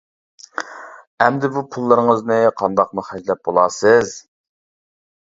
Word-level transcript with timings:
ئەمدى 1.25 1.49
بۇ 1.57 1.61
پۇللىرىڭىزنى 1.75 2.37
قانداقمۇ 2.61 3.03
خەجلەپ 3.09 3.43
بولارسىز. 3.49 4.15